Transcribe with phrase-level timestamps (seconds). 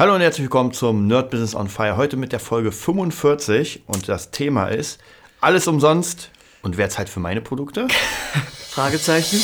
[0.00, 1.98] Hallo und herzlich willkommen zum Nerd Business on Fire.
[1.98, 4.98] Heute mit der Folge 45 und das Thema ist
[5.42, 6.30] alles umsonst
[6.62, 7.86] und wer zahlt für meine Produkte?
[8.70, 9.40] Fragezeichen.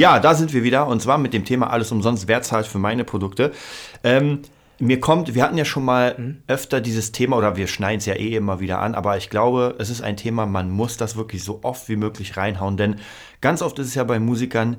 [0.00, 2.78] Ja, da sind wir wieder und zwar mit dem Thema alles umsonst, wer zahlt für
[2.78, 3.52] meine Produkte.
[4.02, 4.40] Ähm,
[4.78, 6.42] mir kommt, wir hatten ja schon mal mhm.
[6.46, 9.74] öfter dieses Thema oder wir schneiden es ja eh immer wieder an, aber ich glaube,
[9.78, 12.96] es ist ein Thema, man muss das wirklich so oft wie möglich reinhauen, denn
[13.42, 14.78] ganz oft ist es ja bei Musikern,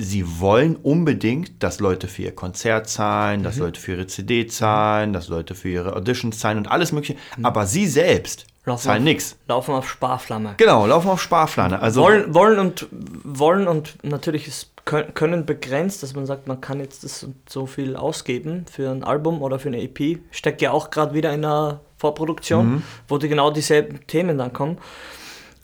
[0.00, 3.44] sie wollen unbedingt, dass Leute für ihr Konzert zahlen, mhm.
[3.44, 7.16] dass Leute für ihre CD zahlen, dass Leute für ihre Auditions zahlen und alles Mögliche,
[7.36, 7.44] mhm.
[7.44, 9.36] aber sie selbst Laufen zahlen nichts.
[9.48, 10.54] Laufen auf Sparflamme.
[10.56, 11.80] Genau, laufen auf Sparflamme.
[11.80, 12.86] Also wollen, wollen und
[13.24, 17.96] wollen und natürlich ist können begrenzt, dass man sagt, man kann jetzt das so viel
[17.96, 20.18] ausgeben für ein Album oder für eine EP.
[20.32, 22.82] Steckt ja auch gerade wieder in der Vorproduktion, mhm.
[23.06, 24.78] wo die genau dieselben Themen dann kommen.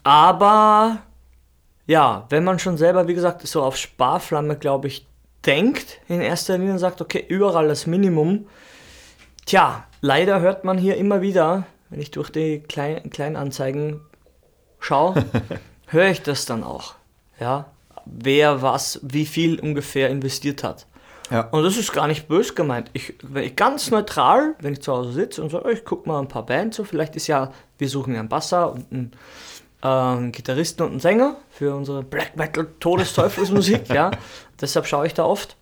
[0.04, 0.98] Aber
[1.86, 5.06] ja, wenn man schon selber, wie gesagt, so auf Sparflamme, glaube ich,
[5.44, 8.46] denkt in erster Linie und sagt, okay, überall das Minimum.
[9.44, 14.00] Tja, leider hört man hier immer wieder, wenn ich durch die Klein Kleinanzeigen
[14.80, 15.24] schaue,
[15.86, 16.94] höre ich das dann auch.
[17.38, 17.66] Ja,
[18.04, 20.86] wer was, wie viel ungefähr investiert hat.
[21.30, 21.42] Ja.
[21.48, 22.90] Und das ist gar nicht böse gemeint.
[22.92, 26.20] Ich, wenn ich ganz neutral, wenn ich zu Hause sitze und so, ich gucke mal
[26.20, 29.12] ein paar Bands, so vielleicht ist ja, wir suchen einen Basser und einen,
[29.82, 34.10] äh, einen Gitarristen und einen Sänger für unsere Black Metal Todesteufelsmusik, ja.
[34.60, 35.56] Deshalb schaue ich da oft.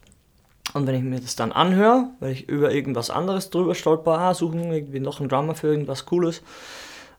[0.73, 4.35] Und wenn ich mir das dann anhöre, weil ich über irgendwas anderes drüber stolper, ah,
[4.35, 6.43] suchen irgendwie noch einen Drummer für irgendwas Cooles,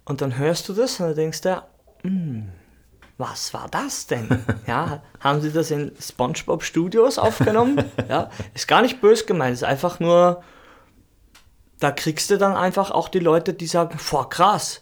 [0.04, 1.64] und dann hörst du das und dann denkst du,
[2.02, 2.50] hm,
[3.17, 4.28] was war das denn?
[4.67, 7.84] Ja, haben sie das in SpongeBob Studios aufgenommen?
[8.10, 10.44] Ja, ist gar nicht böse gemeint, ist einfach nur,
[11.80, 14.82] da kriegst du dann einfach auch die Leute, die sagen, boah, krass,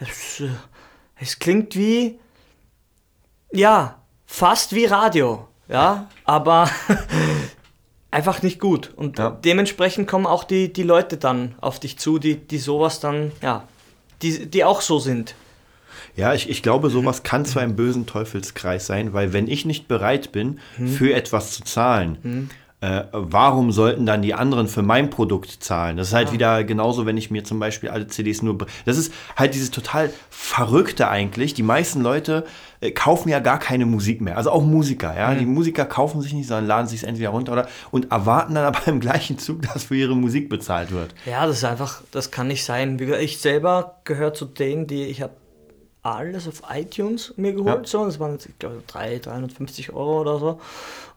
[0.00, 0.42] es,
[1.22, 2.18] es klingt wie,
[3.52, 6.68] ja, fast wie Radio, ja, aber
[8.10, 8.92] einfach nicht gut.
[8.96, 9.30] Und ja.
[9.30, 13.68] dementsprechend kommen auch die, die Leute dann auf dich zu, die, die sowas dann, ja,
[14.20, 15.36] die, die auch so sind.
[16.16, 19.88] Ja, ich, ich glaube, sowas kann zwar ein bösen Teufelskreis sein, weil wenn ich nicht
[19.88, 20.88] bereit bin, hm.
[20.88, 22.50] für etwas zu zahlen, hm
[22.82, 25.96] äh, warum sollten dann die anderen für mein Produkt zahlen?
[25.96, 26.32] Das ist halt ja.
[26.34, 28.58] wieder genauso, wenn ich mir zum Beispiel alle CDs nur.
[28.84, 31.54] Das ist halt dieses total Verrückte eigentlich.
[31.54, 32.44] Die meisten Leute
[32.80, 34.36] äh, kaufen ja gar keine Musik mehr.
[34.36, 35.30] Also auch Musiker, ja.
[35.30, 35.38] Mhm.
[35.38, 38.84] Die Musiker kaufen sich nicht, sondern laden sich entweder runter oder und erwarten dann aber
[38.88, 41.14] im gleichen Zug, dass für ihre Musik bezahlt wird.
[41.24, 42.98] Ja, das ist einfach, das kann nicht sein.
[43.20, 45.34] Ich selber gehöre zu denen, die ich habe
[46.02, 47.84] alles auf iTunes mir geholt.
[47.84, 47.86] Ja.
[47.86, 48.04] So.
[48.04, 50.60] Das waren, ich glaube, 3, 350 Euro oder so.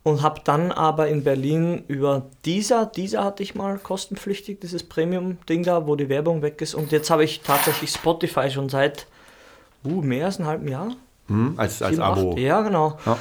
[0.06, 5.64] Und habe dann aber in Berlin über dieser, dieser hatte ich mal kostenpflichtig, dieses Premium-Ding
[5.64, 6.76] da, wo die Werbung weg ist.
[6.76, 9.08] Und jetzt habe ich tatsächlich Spotify schon seit
[9.84, 10.96] uh, mehr als einem halben Jahr.
[11.26, 12.38] Hm, als als Abo.
[12.38, 13.00] Ja, genau.
[13.04, 13.18] Ja.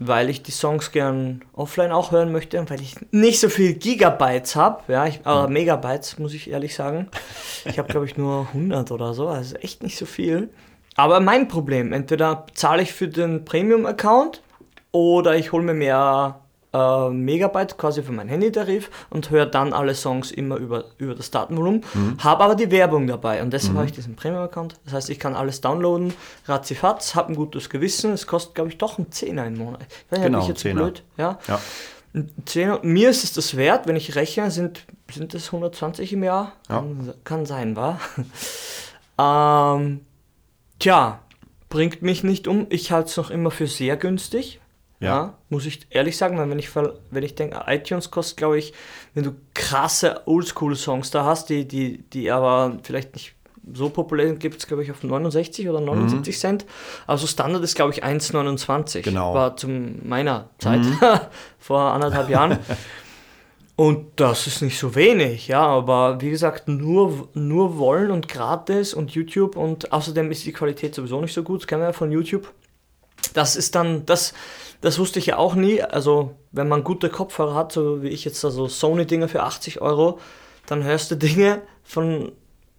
[0.00, 3.74] Weil ich die Songs gern offline auch hören möchte und weil ich nicht so viel
[3.74, 7.08] Gigabytes habe, ja, ich, äh, Megabytes muss ich ehrlich sagen.
[7.66, 10.48] Ich habe glaube ich nur 100 oder so, also echt nicht so viel.
[10.96, 14.40] Aber mein Problem, entweder zahle ich für den Premium-Account
[14.92, 16.40] oder ich hole mir mehr
[16.72, 21.30] äh, Megabyte quasi für meinen Handytarif und höre dann alle Songs immer über, über das
[21.30, 22.16] Datenvolumen, mhm.
[22.18, 23.78] habe aber die Werbung dabei und deshalb mhm.
[23.78, 24.76] habe ich diesen Premium-Account.
[24.84, 26.14] Das heißt, ich kann alles downloaden,
[26.46, 28.12] ratzifatz, habe ein gutes Gewissen.
[28.12, 29.82] Es kostet, glaube ich, doch ein Zehner im Monat.
[29.82, 31.02] Ich weiß genau, ich jetzt blöd.
[31.16, 31.38] Ja.
[31.48, 31.60] ja.
[32.44, 36.52] Zehner, mir ist es das wert, wenn ich rechne, sind, sind das 120 im Jahr?
[36.68, 36.76] Ja.
[36.76, 37.98] Kann, kann sein, wa?
[39.76, 40.00] ähm,
[40.82, 41.20] Tja,
[41.68, 42.66] bringt mich nicht um.
[42.68, 44.60] Ich halte es noch immer für sehr günstig.
[45.02, 45.08] Ja.
[45.08, 45.34] ja.
[45.48, 48.72] muss ich ehrlich sagen, wenn ich, wenn ich denke, iTunes kostet, glaube ich,
[49.14, 53.34] wenn du krasse Oldschool-Songs da hast, die, die, die aber vielleicht nicht
[53.74, 56.38] so populär sind, gibt es, glaube ich, auf 69 oder 79 mhm.
[56.38, 56.66] Cent.
[57.06, 59.02] Also Standard ist, glaube ich, 1,29.
[59.02, 59.34] Genau.
[59.34, 60.98] War zu meiner Zeit, mhm.
[61.58, 62.58] vor anderthalb Jahren.
[63.74, 68.92] Und das ist nicht so wenig, ja, aber wie gesagt, nur, nur wollen und gratis
[68.92, 71.92] und YouTube und außerdem ist die Qualität sowieso nicht so gut, das kennen wir ja
[71.94, 72.52] von YouTube.
[73.34, 74.34] Das ist dann, das,
[74.80, 78.24] das wusste ich ja auch nie, also wenn man gute Kopfhörer hat, so wie ich
[78.24, 80.18] jetzt, also Sony-Dinger für 80 Euro,
[80.66, 82.32] dann hörst du Dinge von,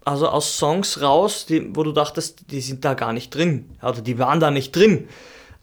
[0.06, 4.02] also aus Songs raus, die, wo du dachtest, die sind da gar nicht drin, oder
[4.02, 5.08] die waren da nicht drin.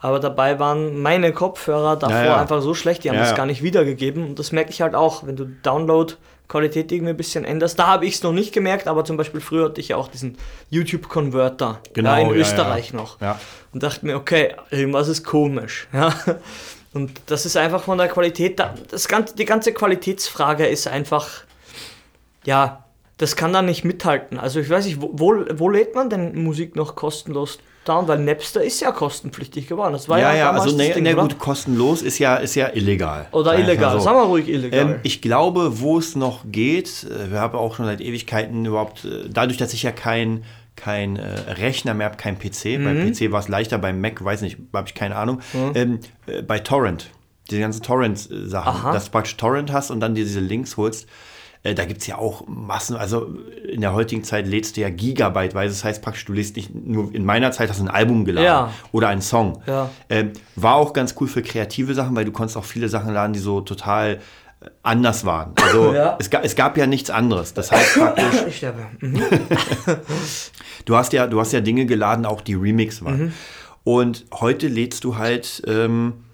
[0.02, 2.36] Aber dabei waren meine Kopfhörer davor Ja, ja.
[2.40, 4.24] einfach so schlecht, die haben Ja, das gar nicht wiedergegeben.
[4.24, 5.44] Und das merke ich halt auch, wenn du
[6.50, 7.78] Download-Qualität irgendwie ein bisschen änderst.
[7.78, 10.08] Da habe ich es noch nicht gemerkt, aber zum Beispiel früher hatte ich ja auch
[10.08, 10.36] diesen
[10.70, 12.96] YouTube-Converter Genau, ja, in ja, Österreich ja.
[12.96, 13.18] noch.
[13.72, 15.88] Und dachte mir, okay, irgendwas ist komisch.
[15.92, 16.14] Ja?
[16.92, 21.44] Und das ist einfach von der Qualität, da- das ganze, die ganze Qualitätsfrage ist einfach,
[22.44, 22.84] ja,
[23.18, 24.38] das kann da nicht mithalten.
[24.40, 28.06] Also ich weiß nicht, wo, wo, wo lädt man denn Musik noch kostenlos down?
[28.08, 29.92] Weil Napster ist ja kostenpflichtig geworden.
[29.92, 31.22] Das war Ja, ja, ja, also na, Ding, oder?
[31.22, 33.26] gut, kostenlos ist ja, ist ja illegal.
[33.32, 34.00] Oder illegal, so.
[34.00, 34.78] sagen wir ruhig illegal.
[34.80, 39.04] Ähm, ich glaube, wo es noch geht, äh, wir haben auch schon seit Ewigkeiten überhaupt,
[39.04, 40.44] äh, dadurch, dass ich ja kein,
[40.76, 42.84] kein äh, Rechner mehr habe, kein PC, Mhm.
[42.84, 45.40] beim PC war es leichter, beim Mac, weiß nicht, habe ich keine Ahnung,
[45.74, 47.10] ähm, äh, bei Torrent,
[47.50, 48.92] diese ganzen Torrent-Sachen, Aha.
[48.92, 51.06] dass du praktisch Torrent hast und dann dir diese Links holst.
[51.62, 53.26] Äh, Da gibt es ja auch Massen, also
[53.70, 55.74] in der heutigen Zeit lädst du ja gigabyteweise.
[55.74, 58.46] Das heißt praktisch, du lädst nicht nur in meiner Zeit hast du ein Album geladen
[58.46, 58.72] Ja.
[58.92, 59.62] oder einen Song.
[59.66, 59.90] Ja.
[60.08, 63.32] Ähm, war auch ganz cool für kreative Sachen, weil du konntest auch viele Sachen laden,
[63.34, 64.14] die so total
[64.62, 65.52] äh, anders waren.
[65.62, 66.16] Also Ja.
[66.18, 67.52] es, gab, es gab ja nichts anderes.
[67.54, 68.86] Das heißt praktisch, ich sterbe.
[69.00, 69.22] Mhm.
[70.84, 73.18] du hast ja, du hast ja Dinge geladen, auch die Remix waren.
[73.24, 73.32] Mhm.
[73.84, 76.24] Und heute lädst du halt ähm,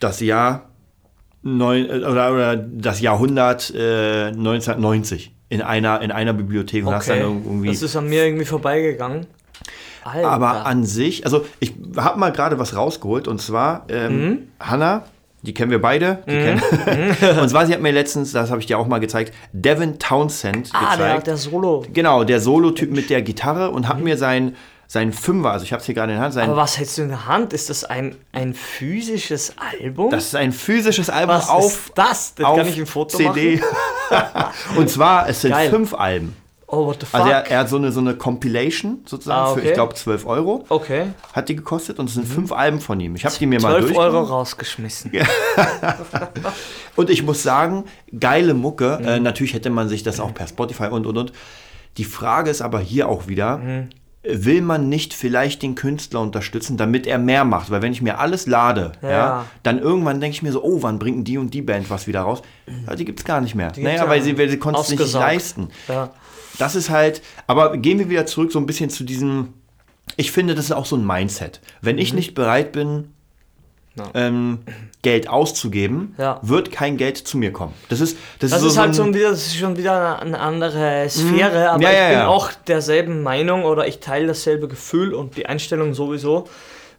[0.00, 0.68] das Jahr
[1.42, 7.08] neun, äh, oder, oder das Jahrhundert äh, 1990 in einer, in einer Bibliothek und hast
[7.10, 7.40] dann Okay.
[7.44, 7.68] irgendwie.
[7.68, 9.26] Das ist an mir irgendwie vorbeigegangen.
[10.04, 10.28] Alter.
[10.30, 14.38] Aber an sich, also ich habe mal gerade was rausgeholt und zwar ähm, Mhm.
[14.58, 15.04] Hanna,
[15.42, 16.22] die kennen wir beide.
[16.26, 16.60] Die kennen,
[17.40, 20.70] und zwar, sie hat mir letztens, das habe ich dir auch mal gezeigt, Devin Townsend
[20.72, 21.26] ah, der, gezeigt.
[21.28, 21.84] der Solo.
[21.92, 24.56] genau, der Solo-Typ mit der Gitarre und hat mir sein,
[24.92, 26.98] sein Fünfer, also ich habe es hier gerade in der Hand, sein, Aber was hältst
[26.98, 27.54] du in der Hand?
[27.54, 30.10] Ist das ein, ein physisches Album?
[30.10, 32.34] das ist ein physisches Album was auf, ist das?
[32.34, 33.62] Das auf kann ich ein Foto CD.
[34.76, 35.70] und zwar, es sind Geil.
[35.70, 36.36] fünf Alben.
[36.66, 37.20] Oh, what the fuck?
[37.20, 39.68] Also er, er hat so eine, so eine Compilation sozusagen Ah, für, okay.
[39.68, 40.64] ich glaube, 12 Euro.
[40.68, 41.06] okay.
[41.32, 43.16] Hat die gekostet und es sind fünf Alben von ihm.
[43.16, 44.14] Ich habe die mir mal 12 durchgenommen.
[44.16, 45.12] Euro rausgeschmissen.
[46.96, 47.84] Und ich muss sagen,
[48.18, 49.00] geile Mucke.
[49.04, 49.22] Äh, Mhm.
[49.24, 51.32] natürlich hätte man sich das auch per Spotify und und und.
[51.96, 53.88] Die Frage ist aber hier auch wieder, Mhm.
[54.22, 57.70] Will man nicht vielleicht den Künstler unterstützen, damit er mehr macht?
[57.70, 59.10] Weil wenn ich mir alles lade, ja.
[59.10, 59.44] Ja.
[59.62, 62.20] dann irgendwann denke ich mir so, oh, wann bringt die und die Band was wieder
[62.20, 62.42] raus?
[62.86, 63.66] Ja, die gibt es gar nicht mehr.
[63.68, 65.68] gibt's Naja, ja weil sie, weil sie konnten es nicht leisten.
[65.88, 66.10] Ja.
[66.58, 69.54] Das ist halt, aber gehen wir wieder zurück so ein bisschen zu diesem,
[70.16, 71.60] ich finde, das ist auch so ein Mindset.
[71.80, 73.11] Wenn ich nicht bereit bin, Mhm.
[73.94, 74.10] Ja.
[74.14, 74.60] ähm,
[75.02, 76.38] Geld auszugeben, Ja.
[76.42, 77.74] wird kein Geld zu mir kommen.
[77.90, 80.20] Das ist, das Das ist, so, ist halt so ein, wieder, das ist schon wieder
[80.22, 85.12] eine andere Sphäre, aber Ja, ich bin auch derselben Meinung oder ich teile dasselbe Gefühl
[85.12, 86.48] und die Einstellung sowieso.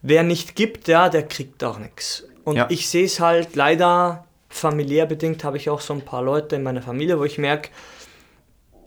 [0.03, 2.25] Wer nicht gibt, ja, der kriegt auch nichts.
[2.43, 6.57] Und ich sehe es halt leider familiär bedingt, habe ich auch so ein paar Leute
[6.57, 7.69] in meiner Familie, wo ich merke,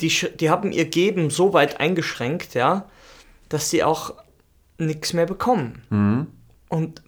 [0.00, 2.84] die, die haben ihr Geben so weit eingeschränkt, ja,
[3.48, 4.14] dass sie auch
[4.78, 5.82] nichts mehr bekommen.
[5.90, 6.26] Mhm.
[6.68, 7.02] Und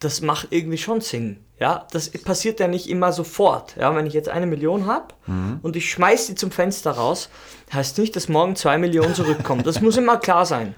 [0.00, 1.42] das macht irgendwie schon Sinn.
[1.58, 3.76] Ja, das passiert ja nicht immer sofort.
[3.76, 5.60] Ja, wenn ich jetzt eine Million habe Mhm.
[5.62, 7.30] und ich schmeiß die zum Fenster raus,
[7.72, 9.62] heißt nicht, dass morgen zwei Millionen zurückkommen.
[9.62, 10.74] Das muss immer klar sein.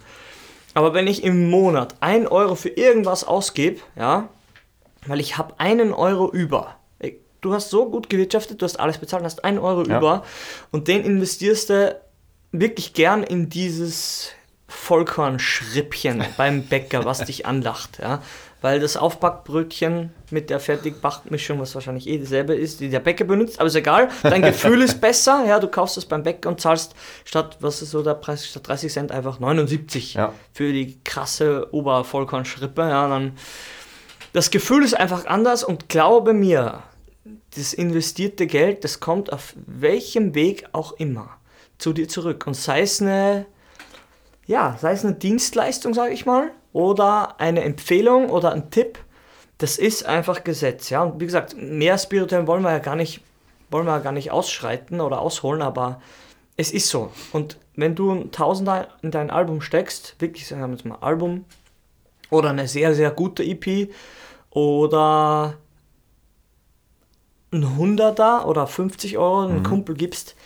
[0.74, 4.28] Aber wenn ich im Monat ein Euro für irgendwas ausgebe, ja,
[5.06, 6.76] weil ich habe einen Euro über.
[7.40, 9.98] Du hast so gut gewirtschaftet, du hast alles bezahlt, hast einen Euro Ja.
[9.98, 10.24] über
[10.72, 12.00] und den investierst du
[12.52, 14.30] wirklich gern in dieses
[14.66, 18.22] Vollkornschrippchen beim Bäcker, was dich anlacht, ja.
[18.60, 23.60] Weil das Aufbackbrötchen mit der Fertigbackmischung, was wahrscheinlich eh dieselbe ist, die der Bäcker benutzt,
[23.60, 24.08] aber ist egal.
[24.24, 25.60] Dein Gefühl ist besser, ja.
[25.60, 28.92] Du kaufst es beim Bäcker und zahlst statt, was ist so der Preis, statt 30
[28.92, 30.32] Cent einfach 79 Ja.
[30.52, 33.08] für die krasse Obervollkornschrippe, ja.
[33.08, 33.32] Dann
[34.32, 36.82] das Gefühl ist einfach anders und glaube mir,
[37.56, 41.30] das investierte Geld, das kommt auf welchem Weg auch immer
[41.78, 42.46] zu dir zurück.
[42.46, 43.46] Und sei es eine,
[44.46, 49.00] ja, sei es eine Dienstleistung, sage ich mal, oder eine Empfehlung oder ein Tipp,
[49.58, 51.02] das ist einfach Gesetz, ja.
[51.02, 53.20] Und wie gesagt, mehr spirituell wollen wir ja gar nicht,
[53.68, 56.00] wollen wir ja gar nicht ausschreiten oder ausholen, aber
[56.56, 57.10] es ist so.
[57.32, 61.46] Und wenn du ein Tausender in dein Album steckst, wirklich sagen wir jetzt mal Album
[62.30, 63.92] oder eine sehr, sehr gute EP
[64.50, 65.54] oder
[67.52, 70.36] ein Hunderter oder 50 Euro einem Kumpel gibst,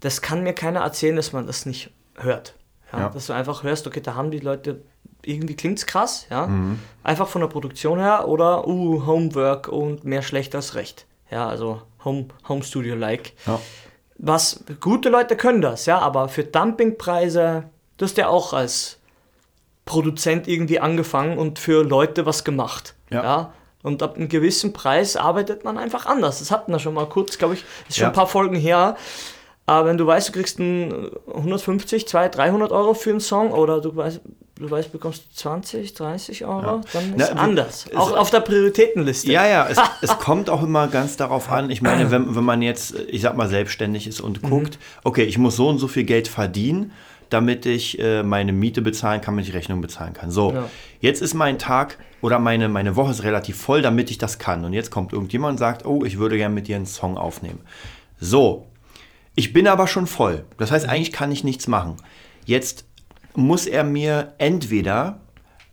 [0.00, 2.56] das kann mir keiner erzählen, dass man das nicht hört.
[2.92, 3.08] Ja, Ja.
[3.08, 4.82] Dass du einfach hörst, okay, da haben die Leute,
[5.28, 6.48] irgendwie klingt's krass, ja.
[7.02, 11.06] Einfach von der Produktion her oder, uh, Homework und mehr schlecht als recht.
[11.30, 13.32] Ja, also Home, Home Studio-like.
[13.46, 13.60] Ja.
[14.18, 17.64] Was, gute Leute können das, ja, aber für Dumpingpreise,
[17.98, 18.98] du hast ja auch als
[19.84, 22.94] Produzent irgendwie angefangen und für Leute was gemacht.
[23.10, 23.22] Ja.
[23.22, 23.52] Ja.
[23.82, 26.40] Und ab einem gewissen Preis arbeitet man einfach anders.
[26.40, 28.08] Das hatten wir schon mal kurz, glaube ich, ist schon Ja.
[28.08, 28.96] ein paar Folgen her.
[29.66, 33.80] Aber wenn du weißt, du kriegst ein 150, 200, 300 Euro für einen Song oder
[33.80, 34.20] du weißt,
[34.58, 36.80] du weißt, bekommst 20, 30 Euro, ja.
[36.92, 37.86] dann ist Na, es anders.
[37.94, 39.30] Auch auf der Prioritätenliste.
[39.30, 41.70] Ja, ja, es, es, kommt auch immer ganz darauf an.
[41.70, 44.50] Ich meine, wenn, wenn man jetzt, ich sag mal, selbstständig ist und mhm.
[44.50, 46.92] guckt, okay, ich muss so und so viel Geld verdienen,
[47.30, 50.30] damit ich äh, meine Miete bezahlen kann, damit ich Rechnung bezahlen kann.
[50.30, 50.68] So, ja.
[51.00, 54.64] jetzt ist mein Tag oder meine, meine Woche ist relativ voll, damit ich das kann.
[54.64, 57.60] Und jetzt kommt irgendjemand und sagt, oh, ich würde gerne mit dir einen Song aufnehmen.
[58.18, 58.66] So,
[59.34, 60.44] ich bin aber schon voll.
[60.56, 61.96] Das heißt, eigentlich kann ich nichts machen.
[62.44, 62.87] Jetzt
[63.34, 65.20] muss er mir entweder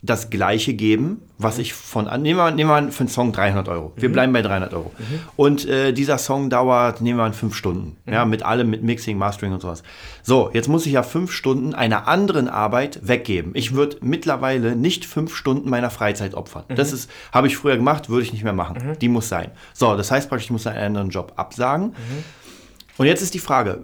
[0.05, 3.91] das gleiche geben, was ich von nehmen wir, nehmen wir für einen Song 300 Euro.
[3.95, 4.13] Wir mhm.
[4.13, 4.91] bleiben bei 300 Euro.
[4.97, 5.19] Mhm.
[5.35, 7.97] Und äh, dieser Song dauert, nehmen wir an, fünf Stunden.
[8.05, 8.13] Mhm.
[8.13, 9.83] Ja, mit allem, mit Mixing, Mastering und sowas.
[10.21, 13.51] So, jetzt muss ich ja fünf Stunden einer anderen Arbeit weggeben.
[13.55, 16.65] Ich würde mittlerweile nicht fünf Stunden meiner Freizeit opfern.
[16.69, 16.95] Das mhm.
[16.95, 18.89] ist, habe ich früher gemacht, würde ich nicht mehr machen.
[18.89, 18.99] Mhm.
[18.99, 19.51] Die muss sein.
[19.73, 21.87] So, das heißt praktisch, ich muss einen anderen Job absagen.
[21.87, 22.23] Mhm.
[22.97, 23.83] Und jetzt ist die Frage,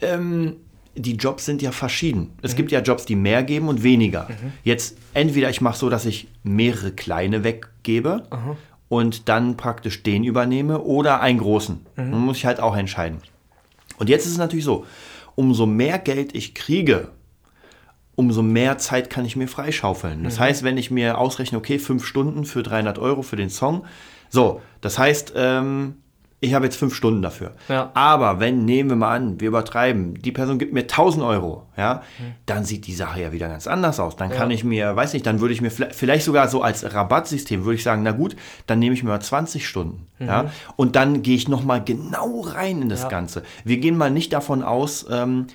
[0.00, 0.56] ähm,
[0.98, 2.32] die Jobs sind ja verschieden.
[2.42, 2.56] Es mhm.
[2.56, 4.28] gibt ja Jobs, die mehr geben und weniger.
[4.28, 4.52] Mhm.
[4.64, 8.56] Jetzt entweder ich mache so, dass ich mehrere kleine weggebe Aha.
[8.88, 11.76] und dann praktisch den übernehme oder einen großen.
[11.96, 12.10] Mhm.
[12.10, 13.18] Dann muss ich halt auch entscheiden.
[13.98, 14.86] Und jetzt ist es natürlich so,
[15.34, 17.10] umso mehr Geld ich kriege,
[18.14, 20.24] umso mehr Zeit kann ich mir freischaufeln.
[20.24, 20.40] Das mhm.
[20.40, 23.84] heißt, wenn ich mir ausrechne, okay, fünf Stunden für 300 Euro für den Song,
[24.30, 25.94] so, das heißt, ähm,
[26.40, 27.52] ich habe jetzt fünf Stunden dafür.
[27.68, 27.90] Ja.
[27.94, 32.02] Aber wenn, nehmen wir mal an, wir übertreiben, die Person gibt mir 1000 Euro, ja,
[32.18, 32.34] mhm.
[32.46, 34.14] dann sieht die Sache ja wieder ganz anders aus.
[34.14, 34.36] Dann ja.
[34.36, 37.74] kann ich mir, weiß nicht, dann würde ich mir vielleicht sogar so als Rabattsystem, würde
[37.74, 40.26] ich sagen, na gut, dann nehme ich mir mal 20 Stunden, mhm.
[40.26, 43.08] ja, und dann gehe ich nochmal genau rein in das ja.
[43.08, 43.42] Ganze.
[43.64, 45.48] Wir gehen mal nicht davon aus, ähm,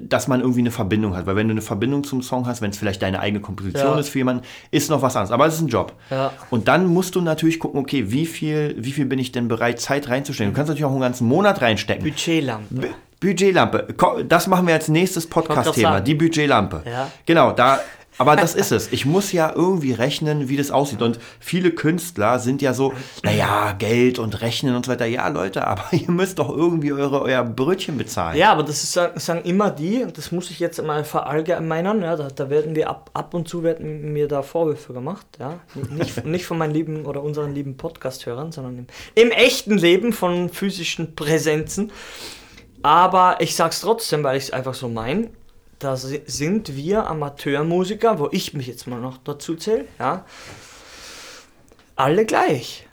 [0.00, 1.26] dass man irgendwie eine Verbindung hat.
[1.26, 3.98] Weil wenn du eine Verbindung zum Song hast, wenn es vielleicht deine eigene Komposition ja.
[3.98, 5.32] ist für jemanden, ist noch was anderes.
[5.32, 5.92] Aber es ist ein Job.
[6.10, 6.32] Ja.
[6.50, 9.80] Und dann musst du natürlich gucken, okay, wie viel, wie viel bin ich denn bereit,
[9.80, 10.52] Zeit reinzustecken?
[10.52, 12.04] Du kannst natürlich auch einen ganzen Monat reinstecken.
[12.04, 12.88] Budgetlampe.
[13.20, 13.94] Budgetlampe.
[14.28, 16.82] Das machen wir als nächstes Podcast-Thema, die Budgetlampe.
[16.84, 17.10] Ja.
[17.26, 17.80] Genau, da
[18.18, 18.92] aber das ist es.
[18.92, 21.02] Ich muss ja irgendwie rechnen, wie das aussieht.
[21.02, 22.92] Und viele Künstler sind ja so,
[23.22, 25.06] naja, Geld und Rechnen und so weiter.
[25.06, 28.36] Ja, Leute, aber ihr müsst doch irgendwie eure, euer Brötchen bezahlen.
[28.36, 32.16] Ja, aber das ist, sagen immer die, und das muss ich jetzt mal verallgemeinern, ja,
[32.16, 35.26] da, da werden wir ab, ab und zu werden mir da Vorwürfe gemacht.
[35.38, 35.60] Ja?
[35.90, 40.50] Nicht, nicht von meinen lieben oder unseren lieben Podcast-Hörern, sondern im, im echten Leben von
[40.50, 41.90] physischen Präsenzen.
[42.82, 45.28] Aber ich sag's trotzdem, weil ich es einfach so meine
[45.82, 50.24] da sind wir Amateurmusiker, wo ich mich jetzt mal noch dazu zähle, ja,
[51.96, 52.88] alle gleich.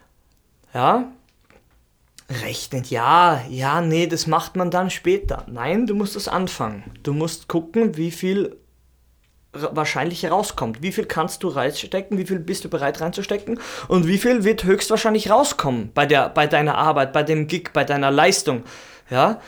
[0.74, 1.12] Ja,
[2.30, 5.46] rechnet, ja, ja, nee, das macht man dann später.
[5.48, 6.84] Nein, du musst das anfangen.
[7.04, 8.58] Du musst gucken, wie viel
[9.52, 10.84] wahrscheinlich rauskommt.
[10.84, 14.64] Wie viel kannst du reinstecken, wie viel bist du bereit reinzustecken und wie viel wird
[14.64, 18.64] höchstwahrscheinlich rauskommen bei, der, bei deiner Arbeit, bei dem Gig, bei deiner Leistung.
[19.10, 19.42] Ja,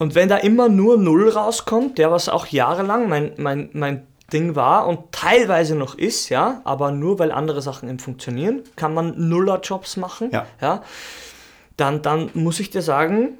[0.00, 4.56] und wenn da immer nur Null rauskommt, der was auch jahrelang mein, mein, mein Ding
[4.56, 9.28] war und teilweise noch ist, ja, aber nur weil andere Sachen eben funktionieren, kann man
[9.28, 10.46] Nuller-Jobs machen, ja.
[10.62, 10.82] ja,
[11.76, 13.38] dann, dann muss ich dir sagen,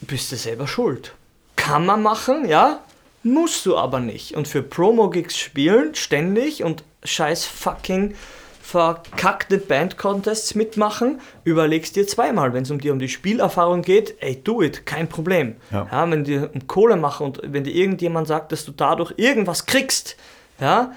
[0.00, 1.14] bist du selber schuld.
[1.54, 2.80] Kann man machen, ja,
[3.22, 4.34] musst du aber nicht.
[4.34, 8.16] Und für Promo-Gigs spielen, ständig und scheiß fucking
[8.62, 12.54] verkackte Band-Contests mitmachen, überlegst dir zweimal.
[12.54, 15.56] Wenn es um dir um die Spielerfahrung geht, ey, do it, kein Problem.
[15.72, 15.88] Ja.
[15.90, 19.66] ja wenn dir um Kohle machen und wenn dir irgendjemand sagt, dass du dadurch irgendwas
[19.66, 20.16] kriegst,
[20.60, 20.92] ja,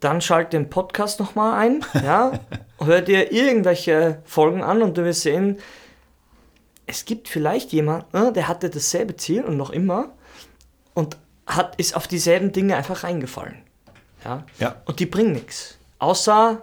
[0.00, 2.32] dann schalt den Podcast nochmal ein, ja,
[2.82, 5.58] hör dir irgendwelche Folgen an und du wirst sehen,
[6.86, 10.08] es gibt vielleicht jemanden, ne, der hatte dasselbe Ziel und noch immer
[10.94, 13.58] und hat, ist auf dieselben Dinge einfach reingefallen.
[14.24, 14.44] Ja?
[14.58, 14.76] ja.
[14.86, 15.76] Und die bringen nichts.
[15.98, 16.62] Außer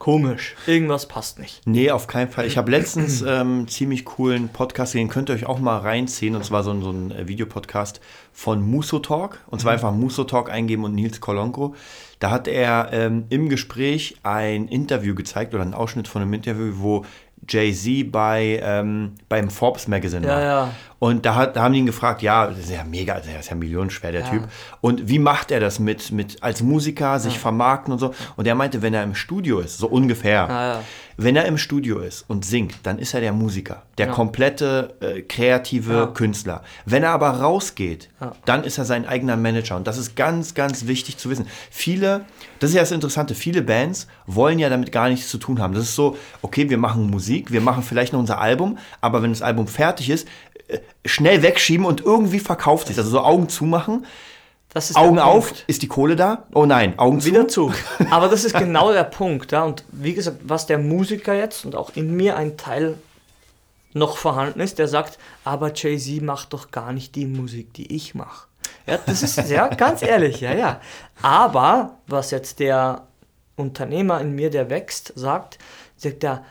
[0.00, 1.60] komisch, irgendwas passt nicht.
[1.66, 2.46] Nee, auf keinen Fall.
[2.46, 6.34] Ich habe letztens ähm, ziemlich coolen Podcast, den könnt ihr euch auch mal reinziehen.
[6.34, 8.00] Und zwar so, ein, so ein äh, Videopodcast
[8.32, 9.38] von Muso Talk.
[9.46, 9.74] Und zwar mhm.
[9.74, 11.74] einfach Muso Talk eingeben und Nils Kolonko.
[12.18, 16.72] Da hat er ähm, im Gespräch ein Interview gezeigt oder einen Ausschnitt von einem Interview,
[16.76, 17.04] wo
[17.50, 20.42] Jay-Z bei, ähm, beim Forbes Magazine war.
[20.42, 20.70] Ja.
[21.00, 23.48] Und da, hat, da haben die ihn gefragt, ja, das ist ja mega, der ist
[23.48, 24.28] ja millionenschwer, der ja.
[24.28, 24.48] Typ.
[24.82, 27.40] Und wie macht er das mit, mit als Musiker, sich ja.
[27.40, 28.14] vermarkten und so?
[28.36, 30.80] Und er meinte, wenn er im Studio ist, so ungefähr, ja,
[31.16, 35.20] wenn er im Studio ist und singt, dann ist er der Musiker, der komplette äh,
[35.22, 36.62] kreative Künstler.
[36.86, 38.08] Wenn er aber rausgeht,
[38.46, 39.76] dann ist er sein eigener Manager.
[39.76, 41.46] Und das ist ganz, ganz wichtig zu wissen.
[41.70, 42.24] Viele,
[42.60, 45.74] das ist ja das Interessante, viele Bands wollen ja damit gar nichts zu tun haben.
[45.74, 49.30] Das ist so, okay, wir machen Musik, wir machen vielleicht noch unser Album, aber wenn
[49.30, 50.28] das Album fertig ist,
[51.04, 52.98] schnell wegschieben und irgendwie verkauft sich.
[52.98, 54.06] Also so Augen zumachen.
[54.94, 56.44] Augen auf, ist die Kohle da?
[56.54, 57.72] Oh nein, Augen Wieder zu.
[58.10, 59.50] Aber das ist genau der Punkt.
[59.50, 59.64] Ja.
[59.64, 62.96] Und wie gesagt, was der Musiker jetzt und auch in mir ein Teil
[63.94, 68.14] noch vorhanden ist, der sagt, aber Jay-Z macht doch gar nicht die Musik, die ich
[68.14, 68.46] mache.
[68.86, 70.80] Ja, das ist, ja, ganz ehrlich, ja, ja.
[71.22, 73.02] Aber, was jetzt der
[73.56, 75.58] Unternehmer in mir, der wächst, sagt,
[75.96, 76.44] sagt er,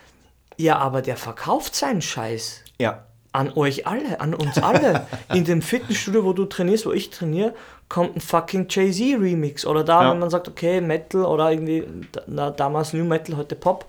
[0.57, 2.61] ja, aber der verkauft seinen Scheiß.
[2.79, 3.05] Ja.
[3.31, 5.05] An euch alle, an uns alle.
[5.33, 7.53] In dem Fitnessstudio, wo du trainierst, wo ich trainiere,
[7.87, 9.65] kommt ein fucking Jay-Z-Remix.
[9.65, 10.11] Oder da, Ja.
[10.11, 11.85] wenn man sagt, okay, Metal oder irgendwie,
[12.27, 13.85] na, damals New Metal, heute Pop.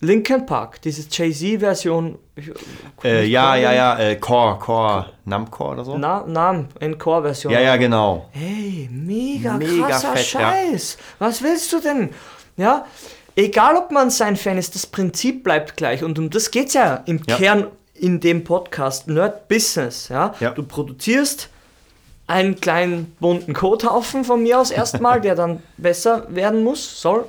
[0.00, 2.18] Linkin Park, diese Jay-Z-Version.
[3.02, 5.96] Äh, ja, ja, ja, äh, Core, Core, Namcore oder so?
[5.96, 7.50] Na, Namen, Encore-Version.
[7.52, 8.28] Ja, ja, genau.
[8.32, 10.40] Hey, mega, Mega krasser fett, ja.
[10.40, 10.98] Scheiß.
[11.18, 12.10] Was willst du denn?
[12.58, 12.84] Ja,
[13.36, 16.04] egal ob man sein Fan ist, das Prinzip bleibt gleich.
[16.04, 17.36] Und um das geht es ja im Ja.
[17.36, 20.08] Kern in dem Podcast Nerd Business.
[20.08, 20.34] Ja?
[20.40, 20.50] Ja.
[20.50, 21.48] Du produzierst
[22.26, 27.24] einen kleinen bunten Kothaufen von mir aus erstmal, der dann besser werden muss, soll.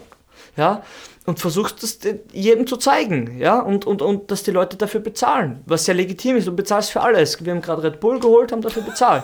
[0.57, 0.81] Ja,
[1.27, 5.01] und versuchst das de- jedem zu zeigen, ja, und, und, und dass die Leute dafür
[5.01, 6.47] bezahlen, was ja legitim ist.
[6.47, 7.43] Du bezahlst für alles.
[7.45, 9.23] Wir haben gerade Red Bull geholt, haben dafür bezahlt.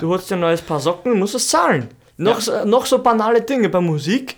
[0.00, 1.88] Du holst dir ein neues Paar Socken, musst es zahlen.
[2.16, 4.36] Noch, so, noch so banale Dinge bei Musik.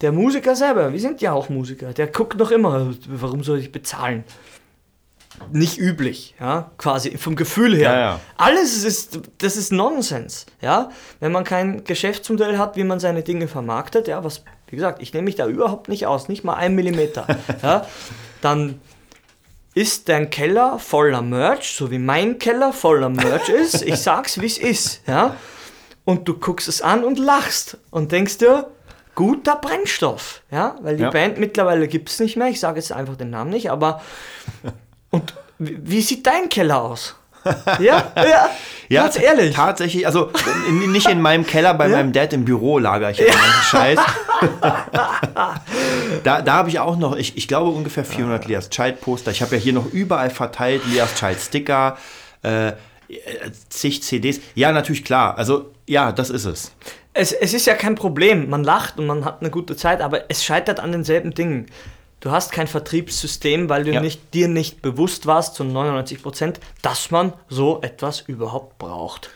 [0.00, 3.70] Der Musiker selber, wir sind ja auch Musiker, der guckt noch immer, warum soll ich
[3.70, 4.24] bezahlen?
[5.50, 7.92] Nicht üblich, ja, quasi vom Gefühl her.
[7.92, 8.20] Ja, ja.
[8.36, 10.90] Alles ist, das ist Nonsens, ja.
[11.20, 15.12] Wenn man kein Geschäftsmodell hat, wie man seine Dinge vermarktet, ja, was, wie gesagt, ich
[15.12, 17.26] nehme mich da überhaupt nicht aus, nicht mal ein Millimeter,
[17.62, 17.86] ja,
[18.40, 18.80] dann
[19.74, 23.82] ist dein Keller voller Merch, so wie mein Keller voller Merch ist.
[23.82, 25.36] Ich sag's, wie es ist, ja.
[26.04, 28.68] Und du guckst es an und lachst und denkst dir,
[29.14, 31.10] guter Brennstoff, ja, weil die Ja.
[31.10, 32.48] Band mittlerweile gibt's nicht mehr.
[32.48, 34.00] Ich sage jetzt einfach den Namen nicht, aber
[35.12, 37.14] und wie, sieht dein Keller aus?
[37.80, 38.50] Ja, ja,
[38.88, 39.54] Ja, ganz ehrlich.
[39.54, 40.30] Tatsächlich, also
[40.68, 43.34] in, nicht in meinem Keller, bei meinem Dad im Büro lager ich ja.
[43.64, 43.98] Scheiß.
[46.22, 49.32] da da habe ich auch noch, ich, ich glaube ungefähr 400 Leas Child Poster.
[49.32, 51.98] Ich habe ja hier noch überall verteilt, Leas Child Sticker,
[52.42, 52.72] äh,
[53.68, 54.40] zig CDs.
[54.54, 55.36] Ja, natürlich klar.
[55.36, 56.72] Also ja, das ist es.
[57.14, 58.48] Es, es ist ja kein Problem.
[58.48, 61.66] Man lacht und man hat eine gute Zeit, aber es scheitert an denselben Dingen.
[62.22, 64.00] Du hast kein Vertriebssystem, weil du Ja.
[64.00, 69.30] nicht, dir nicht bewusst warst, zu 99 Prozent, dass man so etwas überhaupt braucht.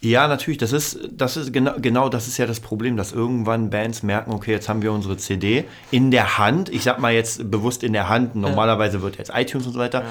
[0.00, 3.68] Ja, natürlich, das ist, das ist genau, genau das ist ja das Problem, dass irgendwann
[3.68, 6.70] Bands merken, okay, jetzt haben wir unsere CD in der Hand.
[6.70, 8.34] Ich sag mal jetzt bewusst in der Hand.
[8.36, 10.02] Normalerweise wird jetzt iTunes und so weiter.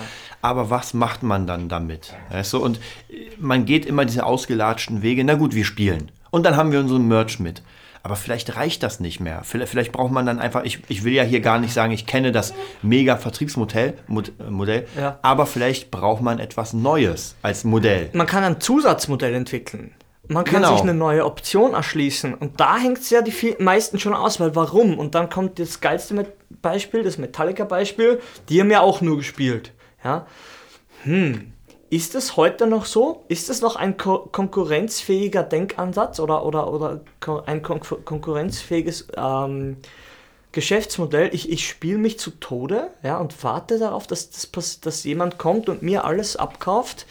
[0.41, 2.13] Aber was macht man dann damit?
[2.29, 2.59] Weißt du?
[2.59, 2.77] Und
[3.09, 5.23] äh, man geht immer diese ausgelatschten Wege.
[5.23, 6.11] Na gut, wir spielen.
[6.29, 7.63] Und dann haben wir unseren Merch mit.
[8.07, 9.41] Aber vielleicht reicht das nicht mehr.
[9.43, 12.05] Vielleicht, vielleicht braucht man dann einfach, ich, ich will ja hier gar nicht sagen, ich
[12.05, 15.19] kenne das mega Vertriebsmodell, Mod, äh, Modell, Ja.
[15.23, 18.09] aber vielleicht braucht man etwas Neues als Modell.
[18.13, 19.93] Man kann ein Zusatzmodell entwickeln.
[20.29, 20.71] Man kann Genau.
[20.71, 22.33] sich eine neue Option erschließen.
[22.33, 24.97] Und da hängt es ja die viel, meisten schon aus, weil warum?
[24.97, 26.25] Und dann kommt das geilste
[26.61, 28.21] Beispiel, das Metallica-Beispiel.
[28.47, 29.73] Die haben ja auch nur gespielt.
[30.01, 30.27] Ja?
[31.03, 31.51] Hm.
[31.89, 33.23] Ist es heute noch so?
[33.29, 36.99] Ist es noch ein ko konkurrenzfähiger Denkansatz oder, oder, oder
[37.45, 39.77] ein kon konkurrenzfähiges ähm,
[40.51, 41.29] Geschäftsmodell?
[41.33, 45.37] Ich, ich spiele mich zu Tode ja, und warte darauf, dass, das pass- dass jemand
[45.37, 47.05] kommt und mir alles abkauft.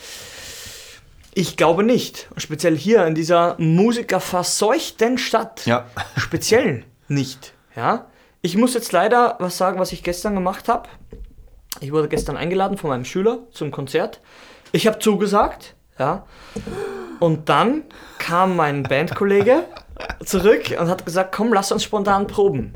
[1.33, 2.29] Ich glaube nicht.
[2.37, 5.65] Speziell hier in dieser musikerverseuchten Stadt.
[5.65, 5.87] Ja.
[6.19, 7.55] Speziell nicht.
[7.75, 8.07] Ja.
[8.43, 10.89] Ich muss jetzt leider was sagen, was ich gestern gemacht habe.
[11.81, 14.21] Ich wurde gestern eingeladen von meinem Schüler zum Konzert.
[14.77, 15.75] Ich habe zugesagt.
[15.99, 16.27] Ja.
[17.19, 17.85] Und dann
[18.19, 19.65] kam mein Bandkollege
[20.23, 22.75] zurück und hat gesagt, komm, lass uns spontan proben.